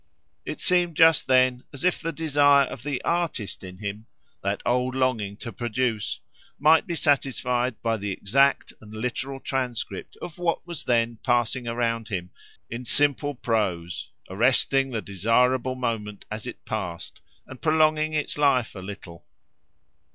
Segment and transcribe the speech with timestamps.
[0.45, 5.37] It seemed just then as if the desire of the artist in him—that old longing
[5.37, 11.67] to produce—might be satisfied by the exact and literal transcript of what was then passing
[11.67, 12.31] around him,
[12.67, 18.79] in simple prose, arresting the desirable moment as it passed, and prolonging its life a
[18.79, 19.23] little.